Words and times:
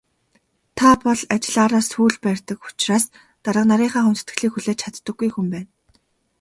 Та 0.77 0.89
бол 1.05 1.19
ажлаараа 1.35 1.83
сүүл 1.89 2.15
барьдаг 2.25 2.59
учраас 2.69 3.05
дарга 3.45 3.63
нарынхаа 3.71 4.03
хүндэтгэлийг 4.05 4.51
хүлээж 4.53 4.79
чаддаггүй 4.81 5.29
хүн 5.33 5.47
байна. 5.53 5.69